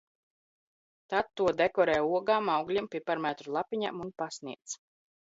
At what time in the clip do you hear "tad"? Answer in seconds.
1.13-1.27